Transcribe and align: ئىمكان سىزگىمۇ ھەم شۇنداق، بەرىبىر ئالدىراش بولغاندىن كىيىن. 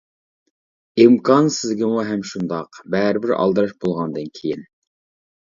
ئىمكان 1.03 1.49
سىزگىمۇ 1.57 1.99
ھەم 2.07 2.23
شۇنداق، 2.31 2.81
بەرىبىر 2.97 3.37
ئالدىراش 3.37 3.77
بولغاندىن 3.85 4.33
كىيىن. 4.41 4.69